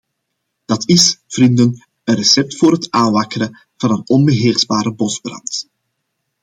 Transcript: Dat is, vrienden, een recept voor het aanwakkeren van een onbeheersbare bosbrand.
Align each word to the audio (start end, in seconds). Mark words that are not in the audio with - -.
Dat 0.65 0.89
is, 0.89 1.19
vrienden, 1.27 1.83
een 2.03 2.15
recept 2.15 2.57
voor 2.57 2.71
het 2.71 2.91
aanwakkeren 2.91 3.59
van 3.77 3.91
een 3.91 4.03
onbeheersbare 4.07 4.93
bosbrand. 4.93 5.67